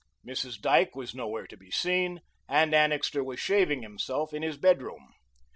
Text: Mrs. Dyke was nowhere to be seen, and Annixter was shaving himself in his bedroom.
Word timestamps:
Mrs. 0.25 0.59
Dyke 0.59 0.95
was 0.95 1.13
nowhere 1.13 1.45
to 1.45 1.55
be 1.55 1.69
seen, 1.69 2.21
and 2.49 2.73
Annixter 2.73 3.23
was 3.23 3.39
shaving 3.39 3.83
himself 3.83 4.33
in 4.33 4.41
his 4.41 4.57
bedroom. 4.57 5.13